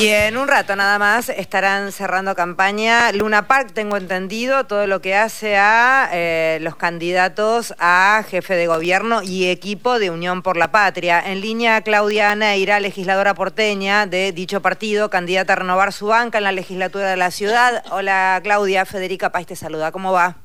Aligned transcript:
Y 0.00 0.10
en 0.10 0.36
un 0.36 0.46
rato 0.46 0.76
nada 0.76 0.96
más 1.00 1.28
estarán 1.28 1.90
cerrando 1.90 2.36
campaña. 2.36 3.10
Luna 3.10 3.48
Park, 3.48 3.72
tengo 3.74 3.96
entendido, 3.96 4.62
todo 4.62 4.86
lo 4.86 5.00
que 5.00 5.16
hace 5.16 5.56
a 5.56 6.08
eh, 6.12 6.58
los 6.60 6.76
candidatos 6.76 7.74
a 7.80 8.22
jefe 8.28 8.54
de 8.54 8.68
gobierno 8.68 9.24
y 9.24 9.48
equipo 9.48 9.98
de 9.98 10.10
Unión 10.10 10.42
por 10.42 10.56
la 10.56 10.70
Patria. 10.70 11.20
En 11.26 11.40
línea, 11.40 11.80
Claudia 11.80 12.32
Neira, 12.36 12.78
legisladora 12.78 13.34
porteña 13.34 14.06
de 14.06 14.30
dicho 14.30 14.62
partido, 14.62 15.10
candidata 15.10 15.54
a 15.54 15.56
renovar 15.56 15.92
su 15.92 16.06
banca 16.06 16.38
en 16.38 16.44
la 16.44 16.52
legislatura 16.52 17.10
de 17.10 17.16
la 17.16 17.32
ciudad. 17.32 17.82
Hola 17.90 18.38
Claudia, 18.44 18.86
Federica 18.86 19.32
País 19.32 19.48
te 19.48 19.56
saluda. 19.56 19.90
¿Cómo 19.90 20.12
va? 20.12 20.36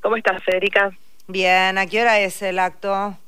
¿Cómo 0.00 0.16
estás, 0.16 0.40
Federica? 0.44 0.92
Bien, 1.26 1.76
¿a 1.76 1.86
qué 1.86 2.02
hora 2.02 2.20
es 2.20 2.40
el 2.42 2.60
acto? 2.60 3.18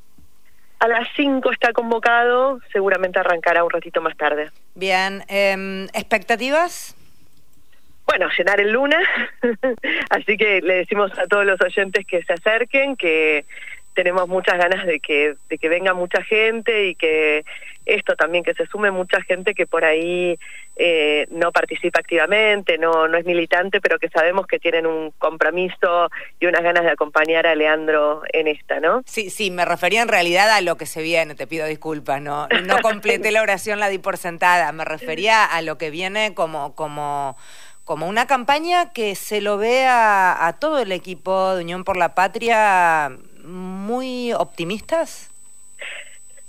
A 0.84 0.88
las 0.88 1.08
5 1.16 1.50
está 1.50 1.72
convocado, 1.72 2.60
seguramente 2.70 3.18
arrancará 3.18 3.64
un 3.64 3.70
ratito 3.70 4.02
más 4.02 4.14
tarde. 4.18 4.50
Bien, 4.74 5.24
eh, 5.28 5.86
¿expectativas? 5.94 6.94
Bueno, 8.06 8.28
llenar 8.36 8.60
el 8.60 8.70
Luna, 8.70 8.98
así 10.10 10.36
que 10.36 10.60
le 10.60 10.74
decimos 10.74 11.10
a 11.18 11.26
todos 11.26 11.46
los 11.46 11.58
oyentes 11.62 12.04
que 12.06 12.22
se 12.24 12.34
acerquen, 12.34 12.96
que 12.96 13.46
tenemos 13.94 14.28
muchas 14.28 14.58
ganas 14.58 14.86
de 14.86 15.00
que, 15.00 15.36
de 15.48 15.58
que 15.58 15.68
venga 15.68 15.94
mucha 15.94 16.22
gente 16.22 16.88
y 16.88 16.94
que 16.94 17.44
esto 17.86 18.16
también, 18.16 18.44
que 18.44 18.54
se 18.54 18.66
sume 18.66 18.90
mucha 18.90 19.20
gente 19.22 19.54
que 19.54 19.66
por 19.66 19.84
ahí 19.84 20.38
eh, 20.76 21.26
no 21.30 21.52
participa 21.52 22.00
activamente, 22.00 22.78
no, 22.78 23.08
no 23.08 23.18
es 23.18 23.24
militante, 23.26 23.80
pero 23.80 23.98
que 23.98 24.08
sabemos 24.08 24.46
que 24.46 24.58
tienen 24.58 24.86
un 24.86 25.10
compromiso 25.18 26.10
y 26.40 26.46
unas 26.46 26.62
ganas 26.62 26.84
de 26.84 26.90
acompañar 26.90 27.46
a 27.46 27.54
Leandro 27.54 28.22
en 28.32 28.48
esta, 28.48 28.80
¿no? 28.80 29.02
Sí, 29.06 29.30
sí, 29.30 29.50
me 29.50 29.64
refería 29.64 30.02
en 30.02 30.08
realidad 30.08 30.50
a 30.50 30.60
lo 30.60 30.76
que 30.76 30.86
se 30.86 31.02
viene, 31.02 31.34
te 31.34 31.46
pido 31.46 31.66
disculpas, 31.66 32.20
no, 32.22 32.48
no 32.64 32.80
completé 32.82 33.30
la 33.30 33.42
oración, 33.42 33.80
la 33.80 33.88
di 33.88 33.98
por 33.98 34.16
sentada, 34.16 34.72
me 34.72 34.84
refería 34.84 35.44
a 35.44 35.60
lo 35.62 35.78
que 35.78 35.90
viene 35.90 36.34
como, 36.34 36.74
como 36.74 37.36
como 37.84 38.08
una 38.08 38.26
campaña 38.26 38.94
que 38.94 39.14
se 39.14 39.42
lo 39.42 39.58
ve 39.58 39.84
a, 39.84 40.46
a 40.46 40.54
todo 40.54 40.78
el 40.78 40.90
equipo 40.90 41.54
de 41.54 41.62
Unión 41.62 41.84
por 41.84 41.98
la 41.98 42.14
Patria 42.14 43.12
muy 43.44 44.32
optimistas? 44.32 45.30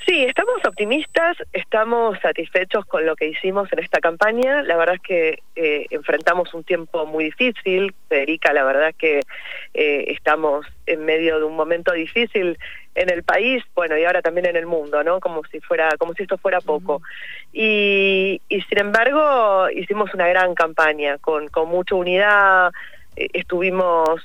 Sí, 0.06 0.24
estamos 0.24 0.64
optimistas, 0.64 1.36
estamos 1.52 2.20
satisfechos 2.20 2.86
con 2.86 3.08
lo 3.08 3.16
que 3.16 3.28
hicimos 3.28 3.74
en 3.74 3.80
esta 3.80 4.00
campaña. 4.00 4.62
La 4.62 4.78
verdad 4.78 4.96
es 4.96 5.02
que 5.02 5.40
eh, 5.56 5.88
enfrentamos 5.90 6.54
un 6.54 6.64
tiempo 6.64 7.08
muy 7.08 7.26
difícil. 7.26 7.96
Federica, 8.08 8.54
la 8.54 8.64
verdad 8.64 8.90
es 8.90 8.96
que 8.98 9.22
eh, 9.74 10.06
estamos 10.10 10.68
en 10.86 11.06
medio 11.06 11.40
de 11.40 11.46
un 11.46 11.56
momento 11.56 11.92
difícil 11.92 12.60
en 12.94 13.10
el 13.10 13.24
país, 13.24 13.64
bueno, 13.74 13.98
y 13.98 14.06
ahora 14.06 14.22
también 14.22 14.46
en 14.46 14.56
el 14.56 14.68
mundo, 14.68 15.04
¿no? 15.04 15.20
Como 15.20 15.44
si 15.46 15.60
fuera, 15.60 15.90
como 15.98 16.14
si 16.14 16.22
esto 16.22 16.38
fuera 16.38 16.62
poco. 16.62 17.02
y, 17.52 18.42
y 18.48 18.62
sin 18.62 18.78
embargo, 18.78 19.72
hicimos 19.72 20.14
una 20.14 20.28
gran 20.28 20.54
campaña 20.54 21.18
con, 21.18 21.48
con 21.48 21.68
mucha 21.68 21.96
unidad. 21.96 22.72
Eh, 23.16 23.30
estuvimos 23.34 24.22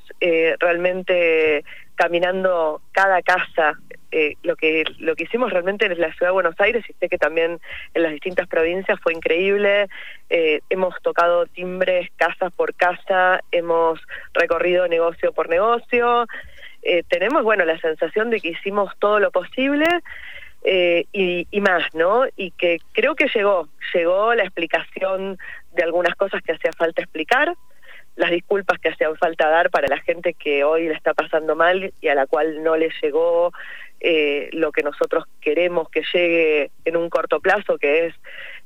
realmente 0.58 1.64
caminando 2.00 2.80
cada 2.92 3.20
casa. 3.20 3.78
Eh, 4.10 4.36
lo 4.42 4.56
que 4.56 4.84
lo 4.98 5.14
que 5.14 5.24
hicimos 5.24 5.52
realmente 5.52 5.84
en 5.84 6.00
la 6.00 6.12
ciudad 6.14 6.30
de 6.30 6.32
Buenos 6.32 6.58
Aires 6.58 6.82
y 6.88 6.94
sé 6.94 7.08
que 7.10 7.18
también 7.18 7.60
en 7.94 8.02
las 8.02 8.12
distintas 8.12 8.48
provincias 8.48 8.98
fue 9.00 9.12
increíble. 9.12 9.88
Eh, 10.30 10.60
hemos 10.70 10.94
tocado 11.02 11.44
timbres 11.44 12.08
casa 12.16 12.48
por 12.48 12.74
casa, 12.74 13.40
hemos 13.52 14.00
recorrido 14.32 14.88
negocio 14.88 15.34
por 15.34 15.50
negocio. 15.50 16.26
Eh, 16.82 17.02
tenemos, 17.06 17.44
bueno, 17.44 17.66
la 17.66 17.78
sensación 17.78 18.30
de 18.30 18.40
que 18.40 18.48
hicimos 18.48 18.94
todo 18.98 19.20
lo 19.20 19.30
posible 19.30 19.86
y, 20.64 21.46
y 21.50 21.60
más, 21.60 21.84
¿no? 21.94 22.24
Y 22.34 22.50
que 22.52 22.78
creo 22.92 23.14
que 23.14 23.28
llegó, 23.34 23.68
llegó 23.94 24.34
la 24.34 24.44
explicación 24.44 25.38
de 25.74 25.82
algunas 25.82 26.14
cosas 26.14 26.42
que 26.42 26.52
hacía 26.52 26.72
falta 26.72 27.02
explicar 27.02 27.54
las 28.20 28.30
disculpas 28.30 28.78
que 28.78 28.90
hacían 28.90 29.16
falta 29.16 29.48
dar 29.48 29.70
para 29.70 29.88
la 29.88 29.98
gente 29.98 30.34
que 30.34 30.62
hoy 30.62 30.88
la 30.88 30.94
está 30.94 31.14
pasando 31.14 31.56
mal 31.56 31.94
y 32.02 32.08
a 32.08 32.14
la 32.14 32.26
cual 32.26 32.62
no 32.62 32.76
le 32.76 32.90
llegó 33.00 33.50
eh, 33.98 34.50
lo 34.52 34.72
que 34.72 34.82
nosotros 34.82 35.24
queremos 35.40 35.88
que 35.88 36.02
llegue 36.12 36.70
en 36.84 36.98
un 36.98 37.08
corto 37.08 37.40
plazo, 37.40 37.78
que 37.78 38.06
es 38.06 38.14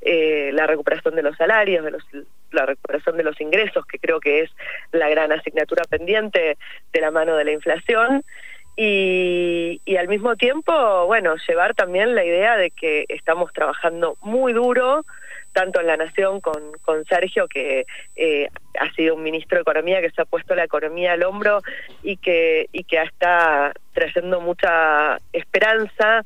eh, 0.00 0.50
la 0.52 0.66
recuperación 0.66 1.14
de 1.14 1.22
los 1.22 1.36
salarios, 1.36 1.84
de 1.84 1.92
los, 1.92 2.02
la 2.50 2.66
recuperación 2.66 3.16
de 3.16 3.22
los 3.22 3.40
ingresos, 3.40 3.86
que 3.86 4.00
creo 4.00 4.18
que 4.18 4.40
es 4.40 4.50
la 4.90 5.08
gran 5.08 5.30
asignatura 5.30 5.84
pendiente 5.88 6.58
de 6.92 7.00
la 7.00 7.12
mano 7.12 7.36
de 7.36 7.44
la 7.44 7.52
inflación. 7.52 8.24
Y, 8.76 9.80
y 9.84 9.96
al 9.98 10.08
mismo 10.08 10.34
tiempo, 10.34 11.06
bueno, 11.06 11.36
llevar 11.46 11.74
también 11.74 12.16
la 12.16 12.24
idea 12.24 12.56
de 12.56 12.72
que 12.72 13.04
estamos 13.08 13.52
trabajando 13.52 14.16
muy 14.20 14.52
duro, 14.52 15.04
tanto 15.54 15.80
en 15.80 15.86
la 15.86 15.96
Nación 15.96 16.40
con, 16.40 16.72
con 16.82 17.06
Sergio, 17.06 17.48
que 17.48 17.86
eh, 18.16 18.48
ha 18.78 18.92
sido 18.92 19.14
un 19.14 19.22
ministro 19.22 19.56
de 19.56 19.62
Economía 19.62 20.02
que 20.02 20.10
se 20.10 20.20
ha 20.20 20.26
puesto 20.26 20.54
la 20.54 20.64
economía 20.64 21.12
al 21.12 21.22
hombro 21.22 21.62
y 22.02 22.18
que, 22.18 22.68
y 22.72 22.84
que 22.84 23.00
está 23.00 23.72
trayendo 23.94 24.40
mucha 24.40 25.18
esperanza 25.32 26.22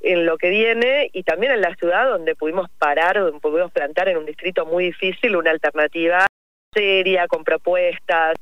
en 0.00 0.26
lo 0.26 0.36
que 0.36 0.50
viene 0.50 1.08
y 1.12 1.22
también 1.22 1.52
en 1.52 1.62
la 1.62 1.74
ciudad 1.76 2.10
donde 2.10 2.34
pudimos 2.34 2.68
parar, 2.78 3.18
donde 3.18 3.40
pudimos 3.40 3.72
plantar 3.72 4.08
en 4.08 4.18
un 4.18 4.26
distrito 4.26 4.66
muy 4.66 4.86
difícil 4.86 5.36
una 5.36 5.50
alternativa 5.50 6.26
seria, 6.74 7.28
con 7.28 7.44
propuestas, 7.44 8.34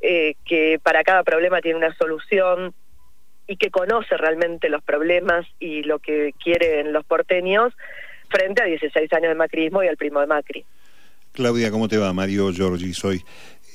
eh, 0.00 0.34
que 0.44 0.78
para 0.80 1.02
cada 1.02 1.24
problema 1.24 1.60
tiene 1.60 1.78
una 1.78 1.96
solución 1.96 2.74
y 3.46 3.56
que 3.56 3.70
conoce 3.70 4.16
realmente 4.18 4.68
los 4.68 4.82
problemas 4.84 5.46
y 5.58 5.82
lo 5.82 5.98
que 5.98 6.34
quieren 6.38 6.92
los 6.92 7.04
porteños 7.04 7.72
frente 8.28 8.62
a 8.62 8.66
16 8.66 9.12
años 9.12 9.28
de 9.30 9.34
macrismo 9.34 9.82
y 9.82 9.88
al 9.88 9.96
primo 9.96 10.20
de 10.20 10.26
Macri. 10.26 10.64
Claudia, 11.32 11.70
¿cómo 11.70 11.88
te 11.88 11.98
va? 11.98 12.12
Mario 12.12 12.52
Giorgi 12.52 12.92
soy. 12.94 13.22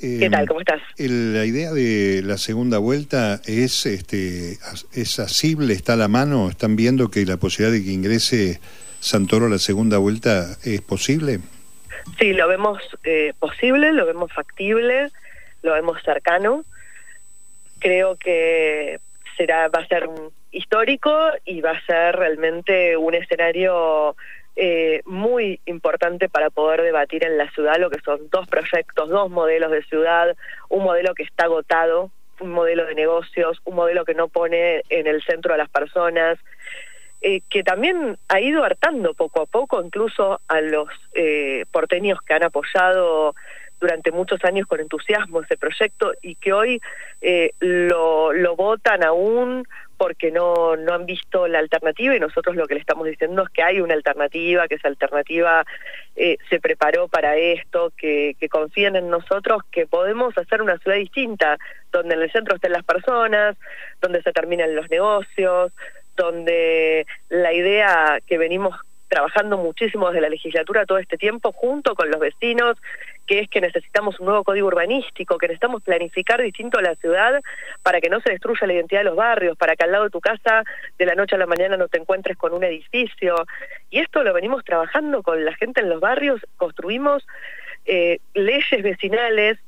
¿Qué 0.01 0.29
tal? 0.29 0.45
¿Cómo 0.49 0.59
estás? 0.59 0.81
la 0.97 1.45
idea 1.45 1.71
de 1.71 2.21
la 2.25 2.37
segunda 2.37 2.77
vuelta 2.77 3.39
es 3.45 3.85
este 3.85 4.57
es 4.93 5.19
asible, 5.19 5.73
está 5.73 5.93
a 5.93 5.95
la 5.95 6.09
mano, 6.09 6.49
están 6.49 6.75
viendo 6.75 7.09
que 7.09 7.25
la 7.25 7.37
posibilidad 7.37 7.71
de 7.71 7.85
que 7.85 7.91
ingrese 7.91 8.59
Santoro 8.99 9.45
a 9.45 9.49
la 9.49 9.59
segunda 9.59 9.97
vuelta 9.99 10.57
es 10.63 10.81
posible. 10.81 11.39
Sí, 12.19 12.33
lo 12.33 12.49
vemos 12.49 12.81
eh, 13.05 13.33
posible, 13.39 13.93
lo 13.93 14.05
vemos 14.05 14.31
factible, 14.33 15.09
lo 15.61 15.71
vemos 15.71 16.01
cercano. 16.03 16.65
Creo 17.79 18.17
que 18.17 18.99
será 19.37 19.69
va 19.69 19.79
a 19.79 19.87
ser 19.87 20.07
un 20.07 20.31
histórico 20.51 21.13
y 21.45 21.61
va 21.61 21.71
a 21.71 21.85
ser 21.85 22.15
realmente 22.15 22.97
un 22.97 23.13
escenario 23.13 24.15
eh, 24.55 25.01
muy 25.05 25.59
importante 25.65 26.29
para 26.29 26.49
poder 26.49 26.81
debatir 26.81 27.25
en 27.25 27.37
la 27.37 27.49
ciudad 27.51 27.79
lo 27.79 27.89
que 27.89 27.99
son 28.01 28.29
dos 28.29 28.47
proyectos, 28.47 29.09
dos 29.09 29.29
modelos 29.29 29.71
de 29.71 29.83
ciudad, 29.83 30.35
un 30.69 30.83
modelo 30.83 31.15
que 31.15 31.23
está 31.23 31.45
agotado, 31.45 32.11
un 32.39 32.51
modelo 32.51 32.85
de 32.85 32.95
negocios, 32.95 33.59
un 33.65 33.75
modelo 33.75 34.05
que 34.05 34.13
no 34.13 34.27
pone 34.27 34.83
en 34.89 35.07
el 35.07 35.23
centro 35.23 35.53
a 35.53 35.57
las 35.57 35.69
personas, 35.69 36.37
eh, 37.21 37.41
que 37.49 37.63
también 37.63 38.17
ha 38.27 38.41
ido 38.41 38.63
hartando 38.63 39.13
poco 39.13 39.41
a 39.41 39.45
poco 39.45 39.81
incluso 39.81 40.41
a 40.47 40.61
los 40.61 40.89
eh, 41.15 41.65
porteños 41.71 42.19
que 42.21 42.33
han 42.33 42.43
apoyado 42.43 43.33
durante 43.79 44.11
muchos 44.11 44.43
años 44.43 44.67
con 44.67 44.79
entusiasmo 44.79 45.41
ese 45.41 45.57
proyecto 45.57 46.13
y 46.21 46.35
que 46.35 46.53
hoy 46.53 46.81
eh, 47.21 47.53
lo, 47.59 48.33
lo 48.33 48.55
votan 48.55 49.03
aún 49.03 49.65
porque 49.97 50.31
no, 50.31 50.75
no 50.75 50.93
han 50.93 51.05
visto 51.05 51.47
la 51.47 51.59
alternativa 51.59 52.15
y 52.15 52.19
nosotros 52.19 52.55
lo 52.55 52.65
que 52.65 52.75
le 52.75 52.79
estamos 52.79 53.05
diciendo 53.07 53.43
es 53.43 53.49
que 53.49 53.63
hay 53.63 53.79
una 53.79 53.93
alternativa, 53.93 54.67
que 54.67 54.75
esa 54.75 54.87
alternativa 54.87 55.65
eh, 56.15 56.37
se 56.49 56.59
preparó 56.59 57.07
para 57.07 57.37
esto, 57.37 57.91
que, 57.97 58.35
que 58.39 58.49
confíen 58.49 58.95
en 58.95 59.09
nosotros, 59.09 59.61
que 59.71 59.87
podemos 59.87 60.37
hacer 60.37 60.61
una 60.61 60.77
ciudad 60.77 60.97
distinta, 60.97 61.57
donde 61.91 62.15
en 62.15 62.21
el 62.21 62.31
centro 62.31 62.55
estén 62.55 62.71
las 62.71 62.83
personas, 62.83 63.55
donde 64.01 64.21
se 64.21 64.31
terminan 64.31 64.75
los 64.75 64.89
negocios, 64.89 65.71
donde 66.15 67.05
la 67.29 67.53
idea 67.53 68.19
que 68.27 68.37
venimos 68.37 68.75
trabajando 69.13 69.59
muchísimo 69.59 70.07
desde 70.07 70.21
la 70.21 70.29
legislatura 70.29 70.87
todo 70.87 70.97
este 70.97 71.19
tiempo 71.19 71.51
junto 71.51 71.93
con 71.93 72.09
los 72.09 72.19
vecinos, 72.19 72.77
que 73.27 73.41
es 73.41 73.47
que 73.47 73.61
necesitamos 73.61 74.19
un 74.19 74.25
nuevo 74.25 74.43
código 74.43 74.65
urbanístico, 74.65 75.37
que 75.37 75.45
necesitamos 75.45 75.83
planificar 75.83 76.41
distinto 76.41 76.81
la 76.81 76.95
ciudad 76.95 77.39
para 77.83 78.01
que 78.01 78.09
no 78.09 78.21
se 78.21 78.31
destruya 78.31 78.65
la 78.65 78.73
identidad 78.73 79.01
de 79.01 79.05
los 79.05 79.15
barrios, 79.15 79.55
para 79.55 79.75
que 79.75 79.83
al 79.83 79.91
lado 79.91 80.05
de 80.05 80.09
tu 80.09 80.19
casa 80.19 80.63
de 80.97 81.05
la 81.05 81.13
noche 81.13 81.35
a 81.35 81.37
la 81.37 81.45
mañana 81.45 81.77
no 81.77 81.89
te 81.89 81.99
encuentres 81.99 82.37
con 82.37 82.53
un 82.53 82.63
edificio. 82.63 83.35
Y 83.91 83.99
esto 83.99 84.23
lo 84.23 84.33
venimos 84.33 84.65
trabajando 84.65 85.21
con 85.21 85.45
la 85.45 85.53
gente 85.53 85.81
en 85.81 85.89
los 85.89 85.99
barrios, 85.99 86.41
construimos 86.57 87.23
eh, 87.85 88.17
leyes 88.33 88.81
vecinales, 88.81 89.59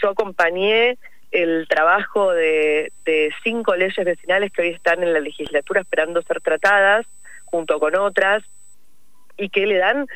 yo 0.00 0.08
acompañé 0.08 0.96
el 1.30 1.68
trabajo 1.68 2.32
de, 2.32 2.90
de 3.04 3.34
cinco 3.42 3.76
leyes 3.76 4.02
vecinales 4.02 4.50
que 4.50 4.62
hoy 4.62 4.68
están 4.68 5.02
en 5.02 5.12
la 5.12 5.20
legislatura 5.20 5.82
esperando 5.82 6.22
ser 6.22 6.40
tratadas 6.40 7.04
junto 7.44 7.78
con 7.78 7.94
otras 7.96 8.42
y 9.36 9.48
que 9.48 9.66
le 9.66 9.78
dan 9.78 10.06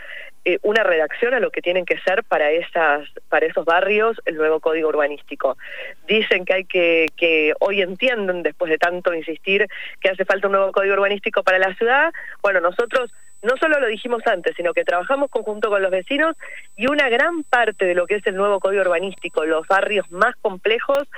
eh, 0.45 0.59
una 0.63 0.83
redacción 0.83 1.35
a 1.35 1.41
lo 1.41 1.51
que 1.51 1.61
tienen 1.61 1.85
que 1.85 1.99
ser 1.99 2.25
para 2.25 2.51
esas 2.51 3.07
para 3.29 3.47
esos 3.47 3.65
barrios 3.65 4.17
el 4.25 4.37
nuevo 4.37 4.61
código 4.61 4.89
urbanístico. 4.89 5.59
Dicen 6.07 6.45
que 6.45 6.55
hay 6.55 6.65
que 6.65 7.07
que 7.17 7.53
hoy 7.61 7.83
entienden 7.83 8.43
después 8.43 8.71
de 8.71 8.79
tanto 8.79 9.13
insistir 9.13 9.67
que 10.01 10.09
hace 10.09 10.25
falta 10.25 10.47
un 10.47 10.55
nuevo 10.55 10.73
código 10.73 10.95
urbanístico 10.95 11.43
para 11.43 11.59
la 11.59 11.75
ciudad. 11.75 12.13
Bueno, 12.41 12.61
nosotros 12.61 13.11
no 13.43 13.57
solo 13.57 13.79
lo 13.79 13.87
dijimos 13.87 14.27
antes, 14.27 14.55
sino 14.57 14.73
que 14.73 14.85
trabajamos 14.85 15.31
conjunto 15.31 15.69
con 15.71 15.83
los 15.83 15.91
vecinos 15.91 16.37
y 16.77 16.91
una 16.91 17.09
gran 17.09 17.45
parte 17.45 17.85
de 17.85 17.95
lo 17.95 18.07
que 18.07 18.17
es 18.17 18.27
el 18.27 18.35
nuevo 18.35 18.59
código 18.59 18.83
urbanístico, 18.83 19.45
los 19.45 19.67
barrios 19.69 20.11
más 20.11 20.35
complejos, 20.41 21.09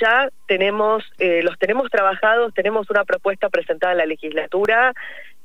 ya 0.00 0.28
tenemos, 0.46 1.04
eh, 1.18 1.42
los 1.42 1.58
tenemos 1.58 1.90
trabajados, 1.90 2.54
tenemos 2.54 2.90
una 2.90 3.04
propuesta 3.04 3.48
presentada 3.48 3.92
en 3.92 3.98
la 3.98 4.06
legislatura 4.06 4.92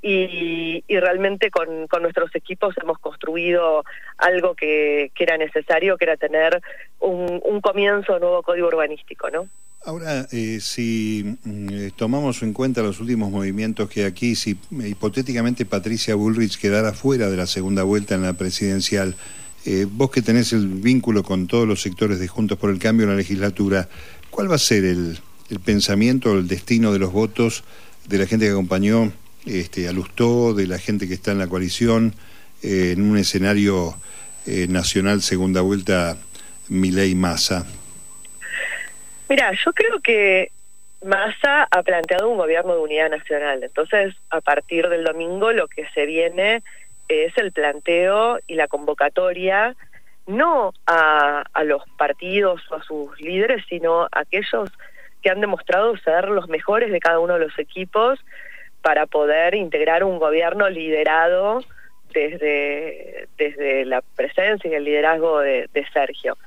y, 0.01 0.83
realmente 0.87 1.51
con, 1.51 1.87
nuestros 2.01 2.33
equipos 2.35 2.75
hemos 2.81 2.99
construido 2.99 3.83
algo 4.17 4.55
que, 4.55 5.11
era 5.17 5.37
necesario, 5.37 5.97
que 5.97 6.05
era 6.05 6.17
tener 6.17 6.61
un, 6.99 7.41
un 7.43 7.61
comienzo 7.61 8.19
nuevo 8.19 8.41
código 8.41 8.67
urbanístico, 8.67 9.29
¿no? 9.29 9.47
Ahora, 9.85 10.27
eh, 10.31 10.59
si 10.61 11.37
mm, 11.43 11.67
eh, 11.71 11.91
tomamos 11.95 12.43
en 12.43 12.51
cuenta 12.51 12.81
los 12.81 12.99
últimos 12.99 13.31
movimientos 13.31 13.89
que 13.89 14.05
aquí, 14.05 14.35
si 14.35 14.51
eh, 14.51 14.89
hipotéticamente 14.89 15.65
Patricia 15.65 16.15
Bullrich 16.15 16.59
quedara 16.59 16.91
fuera 16.91 17.29
de 17.29 17.37
la 17.37 17.47
segunda 17.47 17.83
vuelta 17.83 18.15
en 18.15 18.23
la 18.23 18.33
presidencial, 18.33 19.15
vos 19.91 20.09
que 20.09 20.21
tenés 20.21 20.51
el 20.53 20.67
vínculo 20.67 21.21
con 21.21 21.45
todos 21.45 21.67
los 21.67 21.81
sectores 21.81 22.17
de 22.19 22.27
Juntos 22.27 22.57
por 22.57 22.71
el 22.71 22.79
Cambio 22.79 23.03
en 23.03 23.11
la 23.11 23.17
legislatura, 23.17 23.87
¿cuál 24.31 24.49
va 24.49 24.55
a 24.55 24.57
ser 24.57 24.83
el, 24.83 25.19
pensamiento, 25.63 26.33
el 26.33 26.47
destino 26.47 26.91
de 26.91 26.97
los 26.97 27.11
votos 27.11 27.63
de 28.07 28.17
la 28.17 28.25
gente 28.25 28.45
que 28.45 28.51
acompañó 28.51 29.11
este, 29.45 29.87
a 29.87 29.93
de 29.93 30.67
la 30.67 30.79
gente 30.79 31.07
que 31.07 31.13
está 31.13 31.31
en 31.31 31.39
la 31.39 31.47
coalición, 31.47 32.13
en 32.61 33.01
un 33.01 33.17
escenario 33.17 33.95
nacional 34.45 35.21
segunda 35.21 35.61
vuelta 35.61 36.17
Milei-Massa? 36.69 37.65
Mira, 39.29 39.51
yo 39.63 39.71
creo 39.73 39.99
que 39.99 40.51
Massa 41.05 41.67
ha 41.69 41.83
planteado 41.83 42.29
un 42.29 42.37
gobierno 42.37 42.73
de 42.73 42.81
unidad 42.81 43.09
nacional. 43.09 43.63
Entonces, 43.63 44.15
a 44.29 44.41
partir 44.41 44.89
del 44.89 45.03
domingo 45.03 45.51
lo 45.51 45.67
que 45.67 45.87
se 45.93 46.05
viene 46.05 46.61
es 47.07 47.37
el 47.37 47.51
planteo 47.51 48.39
y 48.47 48.55
la 48.55 48.67
convocatoria 48.67 49.75
no 50.27 50.73
a, 50.85 51.43
a 51.53 51.63
los 51.63 51.83
partidos 51.97 52.61
o 52.69 52.75
a 52.75 52.83
sus 52.83 53.19
líderes, 53.19 53.63
sino 53.67 54.03
a 54.03 54.09
aquellos 54.11 54.69
que 55.21 55.29
han 55.29 55.41
demostrado 55.41 55.97
ser 55.97 56.29
los 56.29 56.47
mejores 56.49 56.91
de 56.91 56.99
cada 56.99 57.19
uno 57.19 57.33
de 57.33 57.45
los 57.45 57.57
equipos 57.57 58.19
para 58.81 59.05
poder 59.05 59.55
integrar 59.55 60.03
un 60.03 60.19
gobierno 60.19 60.69
liderado 60.69 61.61
desde, 62.13 63.27
desde 63.37 63.85
la 63.85 64.01
presencia 64.01 64.69
y 64.69 64.73
el 64.73 64.83
liderazgo 64.83 65.39
de, 65.39 65.69
Sergio. 65.93 66.37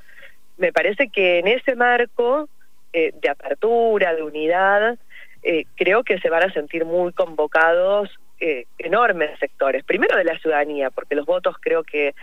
Me 0.58 0.73
parece 0.73 1.08
que 1.08 1.38
en 1.38 1.49
ese 1.49 1.75
marco 1.75 2.49
eh, 2.93 3.12
de 3.20 3.29
apertura, 3.29 4.14
de 4.14 4.23
unidad, 4.23 4.99
eh, 5.43 5.64
creo 5.76 6.05
que 6.05 6.19
se 6.19 6.31
van 6.31 6.44
a 6.44 6.52
sentir 6.52 6.84
muy 6.84 7.12
convocados 7.12 8.11
eh, 8.40 8.67
enormes 8.79 9.38
sectores. 9.38 9.84
Primero 9.84 10.17
de 10.17 10.25
la 10.25 10.38
ciudadanía, 10.38 10.90
porque 10.90 11.14
los 11.14 11.26
votos 11.26 11.56
creo 11.61 11.82
que 11.82 12.14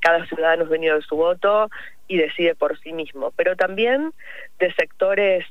cada 0.00 0.24
ciudadano 0.26 0.64
es 0.64 0.68
dueño 0.68 0.94
de 0.94 1.02
su 1.02 1.16
voto 1.16 1.70
y 2.06 2.18
decide 2.18 2.54
por 2.54 2.78
sí 2.80 2.92
mismo, 2.92 3.32
pero 3.36 3.56
también 3.56 4.12
de 4.58 4.72
sectores 4.74 5.44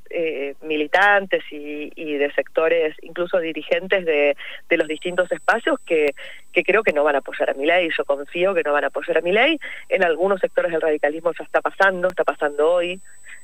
militantes 0.62 1.44
y, 1.52 1.90
de 2.18 2.32
sectores, 2.34 2.96
incluso 3.02 3.40
dirigentes 3.40 4.06
de, 4.06 4.38
de 4.70 4.78
los 4.78 4.88
distintos 4.88 5.32
espacios 5.32 5.80
que, 5.86 6.14
que 6.52 6.64
creo 6.64 6.84
que 6.84 6.94
no 6.94 7.04
van 7.04 7.16
a 7.16 7.20
apoyar 7.20 7.50
a 7.50 7.54
mi 7.54 7.66
ley. 7.66 7.90
Yo 7.98 8.06
confío 8.06 8.54
que 8.54 8.64
no 8.64 8.72
van 8.72 8.84
a 8.84 8.88
apoyar 8.88 9.18
a 9.18 9.22
mi 9.22 9.32
ley. 9.32 9.60
En 9.90 10.04
algunos 10.04 10.40
sectores 10.40 10.72
del 10.72 10.82
radicalismo 10.82 11.32
ya 11.38 11.44
está 11.44 11.62
pasando, 11.62 12.08
está 12.08 12.24
pasando 12.24 12.72
hoy 12.72 13.02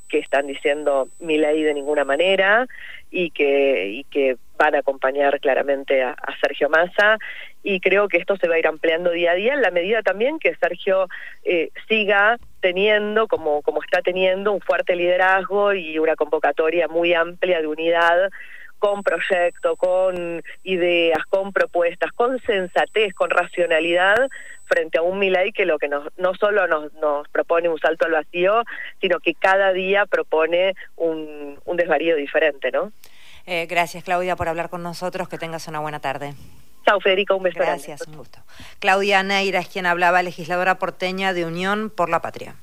que 0.09 0.19
están 0.19 0.47
diciendo 0.47 1.07
mi 1.19 1.37
ley 1.37 1.63
de 1.63 1.73
ninguna 1.73 2.03
manera 2.03 2.67
y 3.11 3.31
que, 3.31 3.87
y 3.87 4.03
que 4.05 4.37
van 4.57 4.75
a 4.75 4.79
acompañar 4.79 5.39
claramente 5.39 6.03
a, 6.03 6.15
Sergio 6.41 6.69
Massa. 6.69 7.17
Y 7.63 7.79
creo 7.79 8.07
que 8.07 8.17
esto 8.17 8.35
se 8.37 8.47
va 8.47 8.55
a 8.55 8.59
ir 8.59 8.67
ampliando 8.67 9.11
día 9.11 9.31
a 9.31 9.35
día 9.35 9.53
en 9.53 9.61
la 9.61 9.71
medida 9.71 10.01
también 10.01 10.39
que 10.39 10.55
Sergio 10.55 11.07
eh, 11.43 11.69
siga 11.87 12.37
teniendo, 12.61 13.27
como, 13.27 13.61
como 13.61 13.81
está 13.81 14.01
teniendo, 14.01 14.51
un 14.51 14.61
fuerte 14.61 14.95
liderazgo 14.95 15.73
y 15.73 15.99
una 15.99 16.15
convocatoria 16.15 16.87
muy 16.87 17.13
amplia 17.13 17.61
de 17.61 17.67
unidad 17.67 18.29
con 18.79 19.03
proyecto, 19.03 19.75
con 19.75 20.41
ideas, 20.63 21.23
con 21.29 21.53
propuestas, 21.53 22.11
con 22.13 22.41
sensatez, 22.41 23.13
con 23.13 23.29
racionalidad 23.29 24.29
frente 24.65 24.99
a 24.99 25.01
un 25.01 25.19
Milay 25.19 25.51
que 25.51 25.65
lo 25.65 25.77
que 25.79 25.87
nos, 25.87 26.07
no 26.17 26.33
solo 26.35 26.67
nos, 26.67 26.93
nos 26.93 27.27
propone 27.29 27.69
un 27.69 27.79
salto 27.79 28.05
al 28.05 28.13
vacío, 28.13 28.63
sino 29.01 29.19
que 29.19 29.33
cada 29.33 29.73
día 29.73 30.05
propone 30.05 30.75
un, 30.95 31.59
un 31.65 31.77
desvarío 31.77 32.15
diferente, 32.15 32.71
¿no? 32.71 32.91
Eh, 33.45 33.65
gracias, 33.65 34.03
Claudia, 34.03 34.35
por 34.35 34.47
hablar 34.47 34.69
con 34.69 34.83
nosotros. 34.83 35.27
Que 35.27 35.39
tengas 35.39 35.67
una 35.67 35.79
buena 35.79 35.99
tarde. 35.99 36.35
Chao, 36.85 36.99
Federico, 36.99 37.35
un 37.35 37.43
beso. 37.43 37.59
Gracias, 37.59 38.07
un 38.07 38.17
gusto. 38.17 38.39
Claudia 38.79 39.23
Neira 39.23 39.59
es 39.59 39.67
quien 39.67 39.85
hablaba, 39.85 40.21
legisladora 40.21 40.75
porteña 40.75 41.33
de 41.33 41.45
Unión 41.45 41.89
por 41.89 42.09
la 42.09 42.21
Patria. 42.21 42.55